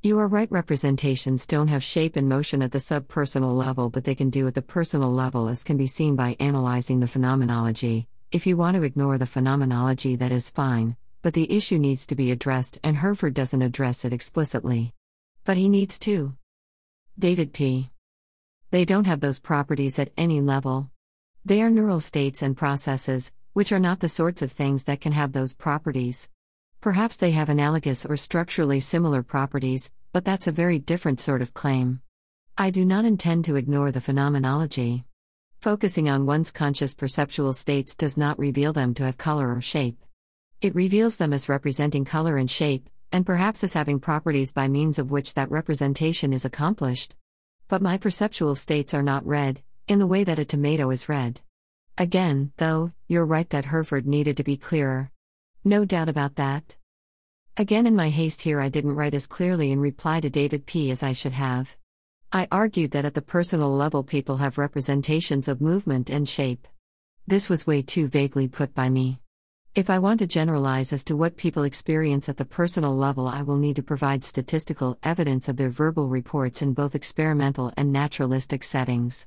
You 0.00 0.18
are 0.18 0.26
right, 0.26 0.50
representations 0.50 1.46
don't 1.46 1.68
have 1.68 1.84
shape 1.84 2.16
and 2.16 2.26
motion 2.26 2.62
at 2.62 2.72
the 2.72 2.78
subpersonal 2.78 3.52
level, 3.54 3.90
but 3.90 4.04
they 4.04 4.14
can 4.14 4.30
do 4.30 4.46
at 4.46 4.54
the 4.54 4.62
personal 4.62 5.12
level, 5.12 5.46
as 5.46 5.62
can 5.62 5.76
be 5.76 5.86
seen 5.86 6.16
by 6.16 6.38
analyzing 6.40 7.00
the 7.00 7.06
phenomenology. 7.06 8.08
If 8.32 8.46
you 8.46 8.56
want 8.56 8.76
to 8.76 8.82
ignore 8.82 9.18
the 9.18 9.26
phenomenology, 9.26 10.16
that 10.16 10.32
is 10.32 10.48
fine, 10.48 10.96
but 11.24 11.32
the 11.32 11.50
issue 11.50 11.78
needs 11.78 12.06
to 12.06 12.14
be 12.14 12.30
addressed, 12.30 12.78
and 12.84 12.98
Hurford 12.98 13.32
doesn't 13.32 13.62
address 13.62 14.04
it 14.04 14.12
explicitly. 14.12 14.92
But 15.44 15.56
he 15.56 15.70
needs 15.70 15.98
to. 16.00 16.34
David 17.18 17.54
P. 17.54 17.88
They 18.70 18.84
don't 18.84 19.06
have 19.06 19.20
those 19.20 19.40
properties 19.40 19.98
at 19.98 20.12
any 20.18 20.42
level. 20.42 20.90
They 21.42 21.62
are 21.62 21.70
neural 21.70 22.00
states 22.00 22.42
and 22.42 22.54
processes, 22.54 23.32
which 23.54 23.72
are 23.72 23.80
not 23.80 24.00
the 24.00 24.08
sorts 24.10 24.42
of 24.42 24.52
things 24.52 24.84
that 24.84 25.00
can 25.00 25.12
have 25.12 25.32
those 25.32 25.54
properties. 25.54 26.28
Perhaps 26.82 27.16
they 27.16 27.30
have 27.30 27.48
analogous 27.48 28.04
or 28.04 28.18
structurally 28.18 28.80
similar 28.80 29.22
properties, 29.22 29.90
but 30.12 30.26
that's 30.26 30.46
a 30.46 30.52
very 30.52 30.78
different 30.78 31.20
sort 31.20 31.40
of 31.40 31.54
claim. 31.54 32.02
I 32.58 32.68
do 32.68 32.84
not 32.84 33.06
intend 33.06 33.46
to 33.46 33.56
ignore 33.56 33.92
the 33.92 34.02
phenomenology. 34.02 35.06
Focusing 35.62 36.06
on 36.06 36.26
one's 36.26 36.50
conscious 36.50 36.94
perceptual 36.94 37.54
states 37.54 37.96
does 37.96 38.18
not 38.18 38.38
reveal 38.38 38.74
them 38.74 38.92
to 38.92 39.04
have 39.04 39.16
color 39.16 39.56
or 39.56 39.62
shape. 39.62 39.96
It 40.64 40.74
reveals 40.74 41.18
them 41.18 41.34
as 41.34 41.50
representing 41.50 42.06
color 42.06 42.38
and 42.38 42.50
shape, 42.50 42.88
and 43.12 43.26
perhaps 43.26 43.62
as 43.62 43.74
having 43.74 44.00
properties 44.00 44.50
by 44.50 44.66
means 44.66 44.98
of 44.98 45.10
which 45.10 45.34
that 45.34 45.50
representation 45.50 46.32
is 46.32 46.46
accomplished. 46.46 47.14
But 47.68 47.82
my 47.82 47.98
perceptual 47.98 48.54
states 48.54 48.94
are 48.94 49.02
not 49.02 49.26
red, 49.26 49.62
in 49.88 49.98
the 49.98 50.06
way 50.06 50.24
that 50.24 50.38
a 50.38 50.44
tomato 50.46 50.88
is 50.88 51.06
red. 51.06 51.42
Again, 51.98 52.52
though, 52.56 52.92
you're 53.08 53.26
right 53.26 53.50
that 53.50 53.66
Hurford 53.66 54.06
needed 54.06 54.38
to 54.38 54.42
be 54.42 54.56
clearer. 54.56 55.10
No 55.64 55.84
doubt 55.84 56.08
about 56.08 56.36
that. 56.36 56.76
Again, 57.58 57.86
in 57.86 57.94
my 57.94 58.08
haste 58.08 58.40
here, 58.40 58.58
I 58.58 58.70
didn't 58.70 58.94
write 58.94 59.12
as 59.12 59.26
clearly 59.26 59.70
in 59.70 59.80
reply 59.80 60.20
to 60.20 60.30
David 60.30 60.64
P. 60.64 60.90
as 60.90 61.02
I 61.02 61.12
should 61.12 61.32
have. 61.32 61.76
I 62.32 62.48
argued 62.50 62.92
that 62.92 63.04
at 63.04 63.12
the 63.12 63.20
personal 63.20 63.76
level, 63.76 64.02
people 64.02 64.38
have 64.38 64.56
representations 64.56 65.46
of 65.46 65.60
movement 65.60 66.08
and 66.08 66.26
shape. 66.26 66.66
This 67.26 67.50
was 67.50 67.66
way 67.66 67.82
too 67.82 68.08
vaguely 68.08 68.48
put 68.48 68.74
by 68.74 68.88
me. 68.88 69.20
If 69.74 69.90
I 69.90 69.98
want 69.98 70.20
to 70.20 70.28
generalize 70.28 70.92
as 70.92 71.02
to 71.02 71.16
what 71.16 71.36
people 71.36 71.64
experience 71.64 72.28
at 72.28 72.36
the 72.36 72.44
personal 72.44 72.96
level, 72.96 73.26
I 73.26 73.42
will 73.42 73.56
need 73.56 73.74
to 73.74 73.82
provide 73.82 74.22
statistical 74.22 74.96
evidence 75.02 75.48
of 75.48 75.56
their 75.56 75.68
verbal 75.68 76.06
reports 76.06 76.62
in 76.62 76.74
both 76.74 76.94
experimental 76.94 77.72
and 77.76 77.92
naturalistic 77.92 78.62
settings. 78.62 79.26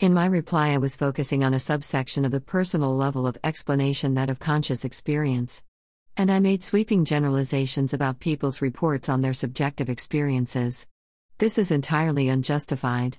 In 0.00 0.14
my 0.14 0.24
reply, 0.24 0.70
I 0.70 0.78
was 0.78 0.96
focusing 0.96 1.44
on 1.44 1.52
a 1.52 1.58
subsection 1.58 2.24
of 2.24 2.30
the 2.30 2.40
personal 2.40 2.96
level 2.96 3.26
of 3.26 3.36
explanation 3.44 4.14
that 4.14 4.30
of 4.30 4.40
conscious 4.40 4.86
experience. 4.86 5.62
And 6.16 6.30
I 6.30 6.40
made 6.40 6.64
sweeping 6.64 7.04
generalizations 7.04 7.92
about 7.92 8.18
people's 8.18 8.62
reports 8.62 9.10
on 9.10 9.20
their 9.20 9.34
subjective 9.34 9.90
experiences. 9.90 10.86
This 11.36 11.58
is 11.58 11.70
entirely 11.70 12.30
unjustified. 12.30 13.18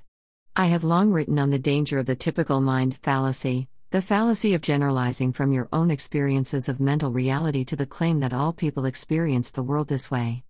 I 0.56 0.66
have 0.66 0.84
long 0.84 1.12
written 1.12 1.38
on 1.38 1.52
the 1.52 1.60
danger 1.60 2.00
of 2.00 2.08
the 2.08 2.16
typical 2.16 2.62
mind 2.62 2.98
fallacy, 2.98 3.68
the 3.94 4.02
fallacy 4.02 4.56
of 4.56 4.62
generalizing 4.64 5.32
from 5.32 5.54
your 5.54 5.70
own 5.72 5.92
experiences 5.92 6.68
of 6.68 6.80
mental 6.80 7.12
reality 7.12 7.64
to 7.64 7.76
the 7.76 7.86
claim 7.86 8.20
that 8.22 8.34
all 8.34 8.52
people 8.52 8.86
experience 8.86 9.52
the 9.52 9.62
world 9.62 9.88
this 9.88 10.10
way. 10.10 10.44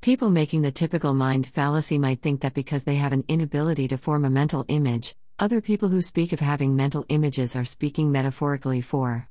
People 0.00 0.30
making 0.30 0.62
the 0.62 0.72
typical 0.72 1.14
mind 1.14 1.46
fallacy 1.46 1.96
might 1.96 2.20
think 2.20 2.40
that 2.40 2.54
because 2.54 2.82
they 2.82 2.96
have 2.96 3.12
an 3.12 3.22
inability 3.28 3.86
to 3.86 3.96
form 3.96 4.24
a 4.24 4.30
mental 4.30 4.64
image, 4.66 5.14
other 5.38 5.60
people 5.60 5.88
who 5.88 6.02
speak 6.02 6.32
of 6.32 6.40
having 6.40 6.74
mental 6.74 7.06
images 7.08 7.54
are 7.54 7.64
speaking 7.64 8.10
metaphorically 8.10 8.80
for. 8.80 9.28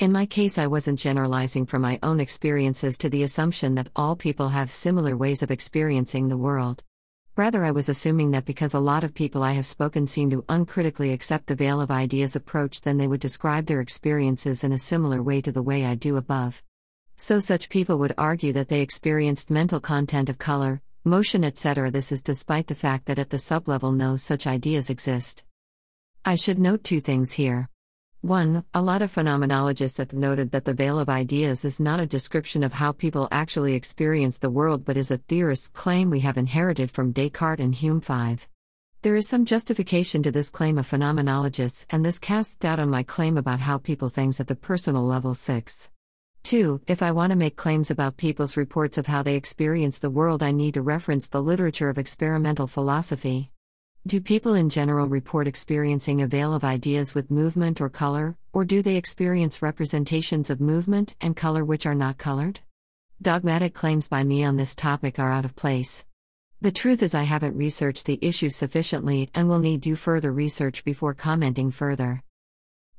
In 0.00 0.10
my 0.10 0.26
case, 0.26 0.58
I 0.58 0.66
wasn't 0.66 0.98
generalizing 0.98 1.66
from 1.66 1.82
my 1.82 2.00
own 2.02 2.18
experiences 2.18 2.98
to 2.98 3.08
the 3.08 3.22
assumption 3.22 3.76
that 3.76 3.90
all 3.94 4.16
people 4.16 4.48
have 4.48 4.68
similar 4.68 5.16
ways 5.16 5.44
of 5.44 5.52
experiencing 5.52 6.26
the 6.26 6.36
world. 6.36 6.82
Rather, 7.40 7.64
I 7.64 7.70
was 7.70 7.88
assuming 7.88 8.32
that 8.32 8.44
because 8.44 8.74
a 8.74 8.78
lot 8.78 9.02
of 9.02 9.14
people 9.14 9.42
I 9.42 9.52
have 9.52 9.64
spoken 9.64 10.06
seem 10.06 10.28
to 10.28 10.44
uncritically 10.50 11.14
accept 11.14 11.46
the 11.46 11.54
veil 11.54 11.80
of 11.80 11.90
ideas 11.90 12.36
approach, 12.36 12.82
then 12.82 12.98
they 12.98 13.08
would 13.08 13.20
describe 13.20 13.64
their 13.64 13.80
experiences 13.80 14.62
in 14.62 14.72
a 14.72 14.76
similar 14.76 15.22
way 15.22 15.40
to 15.40 15.50
the 15.50 15.62
way 15.62 15.86
I 15.86 15.94
do 15.94 16.18
above. 16.18 16.62
So, 17.16 17.38
such 17.38 17.70
people 17.70 17.96
would 17.96 18.12
argue 18.18 18.52
that 18.52 18.68
they 18.68 18.82
experienced 18.82 19.48
mental 19.48 19.80
content 19.80 20.28
of 20.28 20.36
color, 20.36 20.82
motion, 21.04 21.42
etc. 21.42 21.90
This 21.90 22.12
is 22.12 22.22
despite 22.22 22.66
the 22.66 22.74
fact 22.74 23.06
that 23.06 23.18
at 23.18 23.30
the 23.30 23.38
sublevel 23.38 23.96
no 23.96 24.16
such 24.16 24.46
ideas 24.46 24.90
exist. 24.90 25.42
I 26.26 26.34
should 26.34 26.58
note 26.58 26.84
two 26.84 27.00
things 27.00 27.32
here. 27.32 27.70
1. 28.22 28.62
A 28.74 28.82
lot 28.82 29.00
of 29.00 29.10
phenomenologists 29.10 29.96
have 29.96 30.12
noted 30.12 30.50
that 30.50 30.66
the 30.66 30.74
veil 30.74 30.98
of 30.98 31.08
ideas 31.08 31.64
is 31.64 31.80
not 31.80 32.00
a 32.00 32.06
description 32.06 32.62
of 32.62 32.74
how 32.74 32.92
people 32.92 33.26
actually 33.30 33.72
experience 33.72 34.36
the 34.36 34.50
world 34.50 34.84
but 34.84 34.98
is 34.98 35.10
a 35.10 35.16
theorist's 35.16 35.68
claim 35.68 36.10
we 36.10 36.20
have 36.20 36.36
inherited 36.36 36.90
from 36.90 37.12
Descartes 37.12 37.60
and 37.60 37.74
Hume 37.74 38.02
5. 38.02 38.46
There 39.00 39.16
is 39.16 39.26
some 39.26 39.46
justification 39.46 40.22
to 40.22 40.30
this 40.30 40.50
claim 40.50 40.76
of 40.76 40.86
phenomenologists, 40.86 41.86
and 41.88 42.04
this 42.04 42.18
casts 42.18 42.56
doubt 42.56 42.78
on 42.78 42.90
my 42.90 43.02
claim 43.02 43.38
about 43.38 43.60
how 43.60 43.78
people 43.78 44.10
think 44.10 44.38
at 44.38 44.48
the 44.48 44.54
personal 44.54 45.02
level 45.02 45.32
6. 45.32 45.88
2. 46.42 46.82
If 46.86 47.02
I 47.02 47.12
want 47.12 47.30
to 47.30 47.36
make 47.36 47.56
claims 47.56 47.90
about 47.90 48.18
people's 48.18 48.54
reports 48.54 48.98
of 48.98 49.06
how 49.06 49.22
they 49.22 49.34
experience 49.34 49.98
the 49.98 50.10
world, 50.10 50.42
I 50.42 50.52
need 50.52 50.74
to 50.74 50.82
reference 50.82 51.26
the 51.26 51.42
literature 51.42 51.88
of 51.88 51.96
experimental 51.96 52.66
philosophy. 52.66 53.50
Do 54.06 54.18
people 54.18 54.54
in 54.54 54.70
general 54.70 55.06
report 55.08 55.46
experiencing 55.46 56.22
a 56.22 56.26
veil 56.26 56.54
of 56.54 56.64
ideas 56.64 57.14
with 57.14 57.30
movement 57.30 57.82
or 57.82 57.90
color, 57.90 58.34
or 58.50 58.64
do 58.64 58.80
they 58.80 58.96
experience 58.96 59.60
representations 59.60 60.48
of 60.48 60.58
movement 60.58 61.14
and 61.20 61.36
color 61.36 61.66
which 61.66 61.84
are 61.84 61.94
not 61.94 62.16
colored? 62.16 62.60
Dogmatic 63.20 63.74
claims 63.74 64.08
by 64.08 64.24
me 64.24 64.42
on 64.42 64.56
this 64.56 64.74
topic 64.74 65.18
are 65.18 65.30
out 65.30 65.44
of 65.44 65.54
place. 65.54 66.06
The 66.62 66.72
truth 66.72 67.02
is, 67.02 67.14
I 67.14 67.24
haven't 67.24 67.58
researched 67.58 68.06
the 68.06 68.18
issue 68.22 68.48
sufficiently 68.48 69.30
and 69.34 69.50
will 69.50 69.58
need 69.58 69.82
do 69.82 69.94
further 69.96 70.32
research 70.32 70.82
before 70.82 71.12
commenting 71.12 71.70
further. 71.70 72.22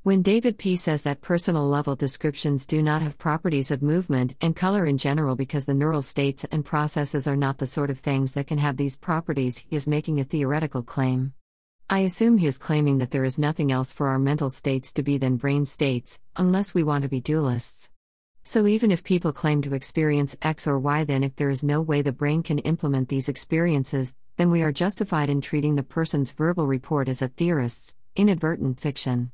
When 0.04 0.24
David 0.24 0.58
P. 0.58 0.78
says 0.78 1.04
that 1.04 1.22
personal 1.22 1.70
level 1.70 1.96
descriptions 1.96 2.66
do 2.66 2.82
not 2.82 3.04
have 3.04 3.20
properties 3.20 3.70
of 3.70 3.84
movement 3.84 4.34
and 4.42 4.56
color 4.56 4.88
in 4.88 4.98
general 4.98 5.36
because 5.36 5.66
the 5.66 5.76
neural 5.76 6.02
states 6.02 6.44
and 6.46 6.66
processes 6.66 7.28
are 7.28 7.36
not 7.36 7.60
the 7.60 7.68
sort 7.68 7.92
of 7.92 8.00
things 8.00 8.32
that 8.32 8.48
can 8.48 8.58
have 8.58 8.78
these 8.78 8.98
properties, 8.98 9.60
he 9.60 9.76
is 9.76 9.86
making 9.86 10.20
a 10.20 10.24
theoretical 10.24 10.82
claim. 10.82 11.34
I 11.88 12.00
assume 12.00 12.40
he 12.40 12.48
is 12.48 12.58
claiming 12.58 12.98
that 12.98 13.12
there 13.12 13.24
is 13.24 13.38
nothing 13.38 13.72
else 13.72 13.94
for 13.94 14.08
our 14.08 14.18
mental 14.18 14.50
states 14.50 14.92
to 14.94 15.04
be 15.04 15.20
than 15.20 15.38
brain 15.38 15.68
states, 15.68 16.20
unless 16.36 16.74
we 16.74 16.82
want 16.82 17.04
to 17.04 17.08
be 17.08 17.22
dualists. 17.22 17.92
So, 18.44 18.66
even 18.66 18.90
if 18.90 19.04
people 19.04 19.32
claim 19.32 19.62
to 19.62 19.76
experience 19.76 20.36
X 20.42 20.66
or 20.66 20.80
Y, 20.80 21.04
then 21.04 21.24
if 21.24 21.36
there 21.36 21.52
is 21.52 21.62
no 21.62 21.80
way 21.80 22.02
the 22.02 22.12
brain 22.12 22.42
can 22.42 22.58
implement 22.58 23.10
these 23.10 23.30
experiences, 23.30 24.16
then 24.38 24.50
we 24.50 24.64
are 24.64 24.72
justified 24.72 25.30
in 25.30 25.42
treating 25.42 25.76
the 25.76 25.84
person's 25.84 26.32
verbal 26.32 26.66
report 26.66 27.08
as 27.08 27.22
a 27.22 27.28
theorist's 27.28 27.94
inadvertent 28.16 28.80
fiction. 28.80 29.32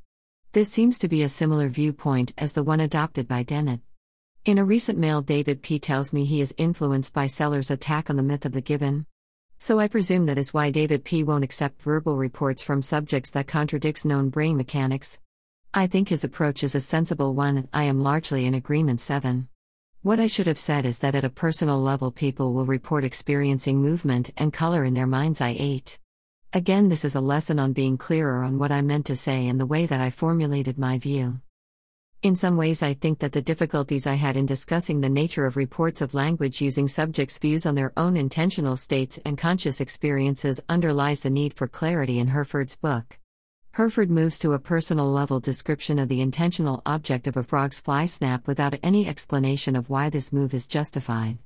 This 0.52 0.72
seems 0.72 0.96
to 1.00 1.08
be 1.08 1.22
a 1.22 1.28
similar 1.28 1.68
viewpoint 1.68 2.32
as 2.38 2.54
the 2.54 2.62
one 2.62 2.80
adopted 2.80 3.28
by 3.28 3.42
Dennett. 3.42 3.80
In 4.46 4.56
a 4.56 4.64
recent 4.64 4.98
mail, 4.98 5.20
David 5.20 5.60
P. 5.60 5.78
tells 5.78 6.10
me 6.10 6.24
he 6.24 6.40
is 6.40 6.54
influenced 6.56 7.12
by 7.12 7.26
Sellars' 7.26 7.70
attack 7.70 8.08
on 8.08 8.16
the 8.16 8.22
myth 8.22 8.46
of 8.46 8.52
the 8.52 8.62
given. 8.62 9.04
So 9.58 9.78
I 9.78 9.88
presume 9.88 10.24
that 10.24 10.38
is 10.38 10.54
why 10.54 10.70
David 10.70 11.04
P. 11.04 11.22
won't 11.22 11.44
accept 11.44 11.82
verbal 11.82 12.16
reports 12.16 12.62
from 12.62 12.80
subjects 12.80 13.30
that 13.32 13.46
contradicts 13.46 14.06
known 14.06 14.30
brain 14.30 14.56
mechanics. 14.56 15.18
I 15.74 15.86
think 15.86 16.08
his 16.08 16.24
approach 16.24 16.64
is 16.64 16.74
a 16.74 16.80
sensible 16.80 17.34
one, 17.34 17.68
I 17.74 17.84
am 17.84 17.98
largely 17.98 18.46
in 18.46 18.54
agreement 18.54 19.02
7. 19.02 19.48
What 20.00 20.18
I 20.18 20.28
should 20.28 20.46
have 20.46 20.58
said 20.58 20.86
is 20.86 21.00
that 21.00 21.14
at 21.14 21.24
a 21.24 21.30
personal 21.30 21.78
level 21.78 22.10
people 22.10 22.54
will 22.54 22.64
report 22.64 23.04
experiencing 23.04 23.82
movement 23.82 24.30
and 24.38 24.50
color 24.50 24.82
in 24.82 24.94
their 24.94 25.06
mind's 25.06 25.42
eye 25.42 25.56
8. 25.58 25.98
Again, 26.54 26.88
this 26.88 27.04
is 27.04 27.14
a 27.14 27.20
lesson 27.20 27.58
on 27.58 27.74
being 27.74 27.98
clearer 27.98 28.42
on 28.42 28.58
what 28.58 28.72
I 28.72 28.80
meant 28.80 29.04
to 29.06 29.16
say 29.16 29.48
and 29.48 29.60
the 29.60 29.66
way 29.66 29.84
that 29.84 30.00
I 30.00 30.08
formulated 30.08 30.78
my 30.78 30.96
view. 30.96 31.42
In 32.22 32.36
some 32.36 32.56
ways, 32.56 32.82
I 32.82 32.94
think 32.94 33.18
that 33.18 33.32
the 33.32 33.42
difficulties 33.42 34.06
I 34.06 34.14
had 34.14 34.34
in 34.34 34.46
discussing 34.46 35.02
the 35.02 35.10
nature 35.10 35.44
of 35.44 35.58
reports 35.58 36.00
of 36.00 36.14
language 36.14 36.62
using 36.62 36.88
subjects' 36.88 37.36
views 37.36 37.66
on 37.66 37.74
their 37.74 37.92
own 37.98 38.16
intentional 38.16 38.78
states 38.78 39.20
and 39.26 39.36
conscious 39.36 39.78
experiences 39.78 40.58
underlies 40.70 41.20
the 41.20 41.28
need 41.28 41.52
for 41.52 41.68
clarity 41.68 42.18
in 42.18 42.28
Hurford's 42.28 42.76
book. 42.76 43.18
Hurford 43.72 44.10
moves 44.10 44.38
to 44.38 44.54
a 44.54 44.58
personal 44.58 45.12
level 45.12 45.40
description 45.40 45.98
of 45.98 46.08
the 46.08 46.22
intentional 46.22 46.80
object 46.86 47.26
of 47.26 47.36
a 47.36 47.42
frog's 47.42 47.78
fly 47.78 48.06
snap 48.06 48.46
without 48.46 48.78
any 48.82 49.06
explanation 49.06 49.76
of 49.76 49.90
why 49.90 50.08
this 50.08 50.32
move 50.32 50.54
is 50.54 50.66
justified. 50.66 51.36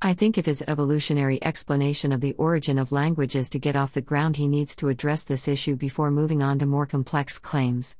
I 0.00 0.14
think 0.14 0.38
if 0.38 0.46
his 0.46 0.62
evolutionary 0.68 1.42
explanation 1.42 2.12
of 2.12 2.20
the 2.20 2.34
origin 2.34 2.78
of 2.78 2.92
language 2.92 3.34
is 3.34 3.50
to 3.50 3.58
get 3.58 3.74
off 3.74 3.94
the 3.94 4.00
ground, 4.00 4.36
he 4.36 4.46
needs 4.46 4.76
to 4.76 4.90
address 4.90 5.24
this 5.24 5.48
issue 5.48 5.74
before 5.74 6.12
moving 6.12 6.40
on 6.40 6.60
to 6.60 6.66
more 6.66 6.86
complex 6.86 7.40
claims. 7.40 7.96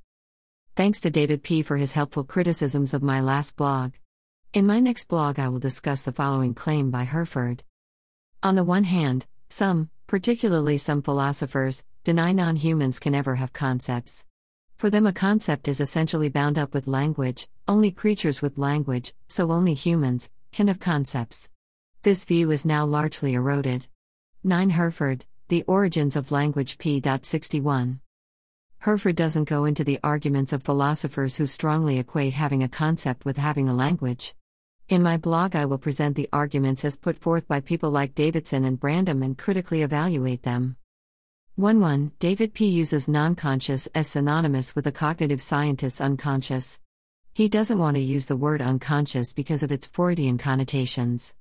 Thanks 0.76 1.00
to 1.00 1.10
David 1.10 1.42
P. 1.42 1.60
for 1.60 1.76
his 1.76 1.94
helpful 1.94 2.22
criticisms 2.22 2.94
of 2.94 3.02
my 3.02 3.20
last 3.20 3.56
blog. 3.56 3.94
In 4.54 4.64
my 4.64 4.78
next 4.78 5.08
blog, 5.08 5.40
I 5.40 5.48
will 5.48 5.58
discuss 5.58 6.02
the 6.02 6.12
following 6.12 6.54
claim 6.54 6.92
by 6.92 7.02
Hurford. 7.02 7.64
On 8.44 8.54
the 8.54 8.62
one 8.62 8.84
hand, 8.84 9.26
some, 9.48 9.90
particularly 10.06 10.78
some 10.78 11.02
philosophers, 11.02 11.84
deny 12.04 12.30
non 12.30 12.54
humans 12.54 13.00
can 13.00 13.12
ever 13.12 13.34
have 13.34 13.52
concepts. 13.52 14.24
For 14.76 14.88
them, 14.88 15.04
a 15.04 15.12
concept 15.12 15.66
is 15.66 15.80
essentially 15.80 16.28
bound 16.28 16.58
up 16.58 16.74
with 16.74 16.86
language, 16.86 17.48
only 17.66 17.90
creatures 17.90 18.40
with 18.40 18.56
language, 18.56 19.14
so 19.26 19.50
only 19.50 19.74
humans, 19.74 20.30
can 20.52 20.68
have 20.68 20.78
concepts. 20.78 21.50
This 22.04 22.24
view 22.24 22.52
is 22.52 22.64
now 22.64 22.86
largely 22.86 23.34
eroded. 23.34 23.88
9 24.44 24.70
Hurford, 24.70 25.26
The 25.48 25.64
Origins 25.64 26.14
of 26.14 26.30
Language 26.30 26.78
p. 26.78 27.02
61. 27.22 27.98
Hurford 28.78 29.16
doesn't 29.16 29.48
go 29.48 29.64
into 29.64 29.82
the 29.82 29.98
arguments 30.04 30.52
of 30.52 30.62
philosophers 30.62 31.36
who 31.36 31.46
strongly 31.46 31.98
equate 31.98 32.34
having 32.34 32.62
a 32.62 32.68
concept 32.68 33.24
with 33.24 33.36
having 33.36 33.68
a 33.68 33.74
language. 33.74 34.36
In 34.88 35.02
my 35.02 35.16
blog, 35.16 35.56
I 35.56 35.64
will 35.64 35.76
present 35.76 36.14
the 36.14 36.28
arguments 36.32 36.84
as 36.84 36.94
put 36.94 37.18
forth 37.18 37.48
by 37.48 37.60
people 37.60 37.90
like 37.90 38.14
Davidson 38.14 38.64
and 38.64 38.78
Brandom 38.78 39.24
and 39.24 39.36
critically 39.36 39.82
evaluate 39.82 40.44
them. 40.44 40.76
1 41.56 41.80
1. 41.80 42.12
David 42.20 42.54
P. 42.54 42.68
uses 42.68 43.08
non 43.08 43.34
conscious 43.34 43.88
as 43.92 44.06
synonymous 44.06 44.76
with 44.76 44.84
the 44.84 44.92
cognitive 44.92 45.42
scientist's 45.42 46.00
unconscious. 46.00 46.78
He 47.34 47.48
doesn't 47.48 47.80
want 47.80 47.96
to 47.96 48.00
use 48.00 48.26
the 48.26 48.36
word 48.36 48.62
unconscious 48.62 49.32
because 49.32 49.64
of 49.64 49.72
its 49.72 49.88
Freudian 49.88 50.38
connotations. 50.38 51.34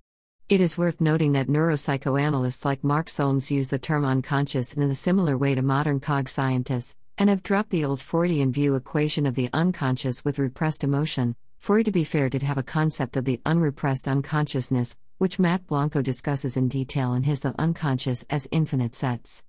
It 0.50 0.62
is 0.62 0.78
worth 0.78 1.02
noting 1.02 1.34
that 1.34 1.50
neuropsychoanalysts 1.50 2.64
like 2.64 2.82
Mark 2.82 3.10
Solms 3.10 3.52
use 3.52 3.68
the 3.68 3.78
term 3.78 4.06
unconscious 4.06 4.72
in 4.72 4.82
a 4.82 4.96
similar 4.96 5.38
way 5.38 5.54
to 5.56 5.62
modern 5.62 6.00
cog 6.00 6.30
scientists, 6.30 6.96
and 7.18 7.30
have 7.30 7.44
dropped 7.44 7.70
the 7.70 7.84
old 7.84 8.00
Freudian 8.00 8.54
view 8.54 8.76
equation 8.76 9.26
of 9.26 9.36
the 9.36 9.50
unconscious 9.52 10.24
with 10.24 10.40
repressed 10.40 10.86
emotion. 10.86 11.36
Freud, 11.58 11.84
to 11.84 11.92
be 11.92 12.06
fair, 12.06 12.30
did 12.30 12.44
have 12.44 12.58
a 12.58 12.64
concept 12.64 13.18
of 13.18 13.26
the 13.26 13.42
unrepressed 13.46 14.08
unconsciousness, 14.08 14.96
which 15.18 15.38
Matte 15.38 15.68
Blanco 15.68 16.02
discusses 16.02 16.56
in 16.56 16.70
detail 16.70 17.14
in 17.14 17.24
his 17.24 17.42
The 17.42 17.54
Unconscious 17.60 18.24
as 18.30 18.48
Infinite 18.50 18.96
Sets. 18.96 19.44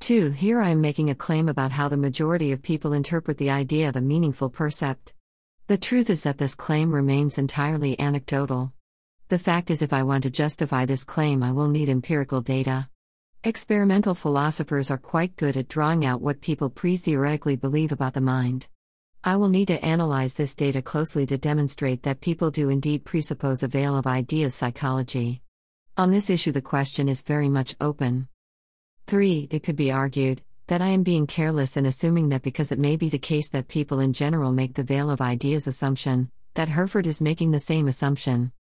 2. 0.00 0.30
Here 0.30 0.60
I 0.60 0.70
am 0.70 0.80
making 0.80 1.08
a 1.08 1.14
claim 1.14 1.48
about 1.48 1.70
how 1.70 1.88
the 1.88 1.96
majority 1.96 2.50
of 2.50 2.62
people 2.62 2.94
interpret 2.94 3.38
the 3.38 3.50
idea 3.50 3.88
of 3.88 3.94
a 3.94 4.00
meaningful 4.00 4.50
percept. 4.50 5.14
The 5.68 5.78
truth 5.78 6.10
is 6.10 6.24
that 6.24 6.38
this 6.38 6.56
claim 6.56 6.92
remains 6.92 7.38
entirely 7.38 7.96
anecdotal. 8.00 8.72
The 9.28 9.38
fact 9.40 9.72
is, 9.72 9.82
if 9.82 9.92
I 9.92 10.04
want 10.04 10.22
to 10.22 10.30
justify 10.30 10.86
this 10.86 11.02
claim, 11.02 11.42
I 11.42 11.50
will 11.50 11.66
need 11.66 11.88
empirical 11.88 12.40
data. 12.40 12.88
Experimental 13.42 14.14
philosophers 14.14 14.88
are 14.88 14.98
quite 14.98 15.34
good 15.34 15.56
at 15.56 15.66
drawing 15.66 16.04
out 16.04 16.20
what 16.20 16.40
people 16.40 16.70
pre 16.70 16.96
theoretically 16.96 17.56
believe 17.56 17.90
about 17.90 18.14
the 18.14 18.20
mind. 18.20 18.68
I 19.24 19.34
will 19.34 19.48
need 19.48 19.66
to 19.66 19.84
analyze 19.84 20.34
this 20.34 20.54
data 20.54 20.80
closely 20.80 21.26
to 21.26 21.38
demonstrate 21.38 22.04
that 22.04 22.20
people 22.20 22.52
do 22.52 22.68
indeed 22.68 23.04
presuppose 23.04 23.64
a 23.64 23.68
veil 23.68 23.96
of 23.96 24.06
ideas 24.06 24.54
psychology. 24.54 25.42
On 25.96 26.12
this 26.12 26.30
issue, 26.30 26.52
the 26.52 26.62
question 26.62 27.08
is 27.08 27.22
very 27.22 27.48
much 27.48 27.74
open. 27.80 28.28
3. 29.08 29.48
It 29.50 29.64
could 29.64 29.74
be 29.74 29.90
argued 29.90 30.42
that 30.68 30.82
I 30.82 30.88
am 30.88 31.02
being 31.02 31.26
careless 31.26 31.76
in 31.76 31.86
assuming 31.86 32.28
that 32.28 32.42
because 32.42 32.70
it 32.70 32.78
may 32.78 32.94
be 32.94 33.08
the 33.08 33.18
case 33.18 33.48
that 33.48 33.66
people 33.66 33.98
in 33.98 34.12
general 34.12 34.52
make 34.52 34.74
the 34.74 34.84
veil 34.84 35.10
of 35.10 35.20
ideas 35.20 35.66
assumption, 35.66 36.30
that 36.54 36.68
Hurford 36.68 37.08
is 37.08 37.20
making 37.20 37.50
the 37.50 37.58
same 37.58 37.88
assumption. 37.88 38.52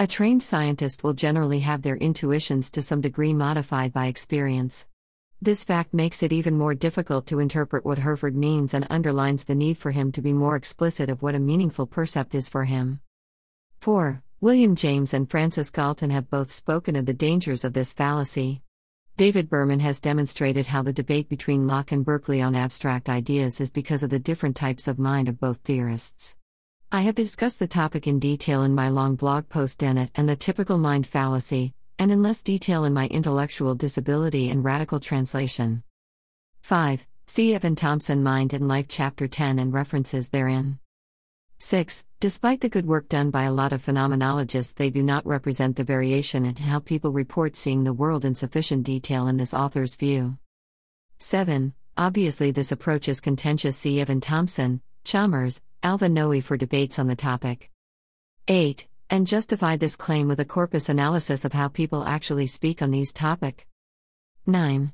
A 0.00 0.06
trained 0.06 0.44
scientist 0.44 1.02
will 1.02 1.12
generally 1.12 1.58
have 1.58 1.82
their 1.82 1.96
intuitions 1.96 2.70
to 2.70 2.82
some 2.82 3.00
degree 3.00 3.34
modified 3.34 3.92
by 3.92 4.06
experience. 4.06 4.86
This 5.42 5.64
fact 5.64 5.92
makes 5.92 6.22
it 6.22 6.32
even 6.32 6.56
more 6.56 6.72
difficult 6.72 7.26
to 7.26 7.40
interpret 7.40 7.84
what 7.84 7.98
Hurford 7.98 8.36
means 8.36 8.74
and 8.74 8.86
underlines 8.90 9.42
the 9.42 9.56
need 9.56 9.76
for 9.76 9.90
him 9.90 10.12
to 10.12 10.22
be 10.22 10.32
more 10.32 10.54
explicit 10.54 11.10
of 11.10 11.20
what 11.20 11.34
a 11.34 11.40
meaningful 11.40 11.84
percept 11.84 12.36
is 12.36 12.48
for 12.48 12.62
him. 12.62 13.00
4. 13.80 14.22
William 14.40 14.76
James 14.76 15.12
and 15.12 15.28
Francis 15.28 15.68
Galton 15.70 16.10
have 16.10 16.30
both 16.30 16.52
spoken 16.52 16.94
of 16.94 17.04
the 17.04 17.12
dangers 17.12 17.64
of 17.64 17.72
this 17.72 17.92
fallacy. 17.92 18.62
David 19.16 19.50
Berman 19.50 19.80
has 19.80 20.00
demonstrated 20.00 20.66
how 20.66 20.84
the 20.84 20.92
debate 20.92 21.28
between 21.28 21.66
Locke 21.66 21.90
and 21.90 22.04
Berkeley 22.04 22.40
on 22.40 22.54
abstract 22.54 23.08
ideas 23.08 23.60
is 23.60 23.72
because 23.72 24.04
of 24.04 24.10
the 24.10 24.20
different 24.20 24.54
types 24.54 24.86
of 24.86 25.00
mind 25.00 25.26
of 25.28 25.40
both 25.40 25.58
theorists. 25.64 26.36
I 26.90 27.02
have 27.02 27.16
discussed 27.16 27.58
the 27.58 27.66
topic 27.66 28.06
in 28.06 28.18
detail 28.18 28.62
in 28.62 28.74
my 28.74 28.88
long 28.88 29.14
blog 29.14 29.50
post 29.50 29.80
Dennett 29.80 30.10
and 30.14 30.26
the 30.26 30.34
typical 30.34 30.78
mind 30.78 31.06
fallacy, 31.06 31.74
and 31.98 32.10
in 32.10 32.22
less 32.22 32.42
detail 32.42 32.84
in 32.84 32.94
my 32.94 33.08
intellectual 33.08 33.74
disability 33.74 34.48
and 34.48 34.64
radical 34.64 34.98
translation. 34.98 35.82
5. 36.62 37.06
See 37.26 37.54
Evan 37.54 37.76
Thompson 37.76 38.22
Mind 38.22 38.54
and 38.54 38.68
Life 38.68 38.86
Chapter 38.88 39.28
10 39.28 39.58
and 39.58 39.70
references 39.70 40.30
therein. 40.30 40.78
6. 41.58 42.06
Despite 42.20 42.62
the 42.62 42.70
good 42.70 42.86
work 42.86 43.10
done 43.10 43.28
by 43.28 43.42
a 43.42 43.52
lot 43.52 43.74
of 43.74 43.84
phenomenologists, 43.84 44.74
they 44.74 44.88
do 44.88 45.02
not 45.02 45.26
represent 45.26 45.76
the 45.76 45.84
variation 45.84 46.46
in 46.46 46.56
how 46.56 46.78
people 46.78 47.12
report 47.12 47.54
seeing 47.54 47.84
the 47.84 47.92
world 47.92 48.24
in 48.24 48.34
sufficient 48.34 48.84
detail 48.84 49.28
in 49.28 49.36
this 49.36 49.52
author's 49.52 49.94
view. 49.94 50.38
7. 51.18 51.74
Obviously, 51.98 52.50
this 52.50 52.72
approach 52.72 53.10
is 53.10 53.20
contentious. 53.20 53.76
See 53.76 54.00
Evan 54.00 54.22
Thompson, 54.22 54.80
Chalmers, 55.04 55.60
Alva 55.82 56.08
Noe 56.08 56.40
for 56.40 56.56
debates 56.56 56.98
on 56.98 57.06
the 57.06 57.14
topic. 57.14 57.70
8. 58.48 58.88
And 59.10 59.26
justify 59.26 59.76
this 59.76 59.94
claim 59.94 60.26
with 60.26 60.40
a 60.40 60.44
corpus 60.44 60.88
analysis 60.88 61.44
of 61.44 61.52
how 61.52 61.68
people 61.68 62.04
actually 62.04 62.48
speak 62.48 62.82
on 62.82 62.90
these 62.90 63.12
topic. 63.12 63.66
9. 64.46 64.92